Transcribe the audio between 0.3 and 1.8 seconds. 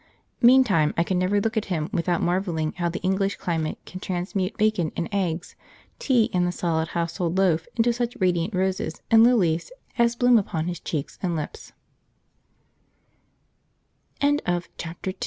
Meantime I can never look at